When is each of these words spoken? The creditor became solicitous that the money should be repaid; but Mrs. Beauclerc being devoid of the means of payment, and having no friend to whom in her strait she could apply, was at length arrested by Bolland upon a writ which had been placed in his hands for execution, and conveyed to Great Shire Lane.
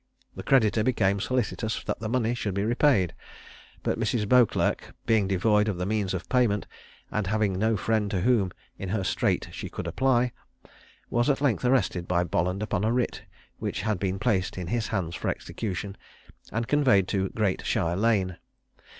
The 0.35 0.41
creditor 0.41 0.83
became 0.83 1.19
solicitous 1.19 1.83
that 1.83 1.99
the 1.99 2.09
money 2.09 2.33
should 2.33 2.55
be 2.55 2.63
repaid; 2.65 3.13
but 3.83 3.99
Mrs. 3.99 4.27
Beauclerc 4.27 4.95
being 5.05 5.27
devoid 5.27 5.67
of 5.67 5.77
the 5.77 5.85
means 5.85 6.15
of 6.15 6.27
payment, 6.27 6.65
and 7.11 7.27
having 7.27 7.59
no 7.59 7.77
friend 7.77 8.09
to 8.09 8.21
whom 8.21 8.51
in 8.79 8.89
her 8.89 9.03
strait 9.03 9.49
she 9.51 9.69
could 9.69 9.85
apply, 9.85 10.31
was 11.11 11.29
at 11.29 11.39
length 11.39 11.63
arrested 11.65 12.07
by 12.07 12.23
Bolland 12.23 12.63
upon 12.63 12.83
a 12.83 12.91
writ 12.91 13.25
which 13.59 13.81
had 13.83 13.99
been 13.99 14.17
placed 14.17 14.57
in 14.57 14.65
his 14.69 14.87
hands 14.87 15.13
for 15.13 15.29
execution, 15.29 15.95
and 16.51 16.67
conveyed 16.67 17.07
to 17.09 17.29
Great 17.29 17.63
Shire 17.63 17.95
Lane. 17.95 18.39